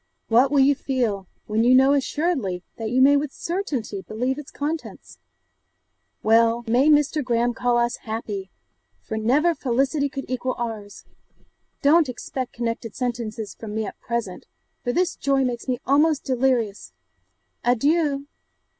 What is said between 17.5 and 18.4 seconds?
Adieu!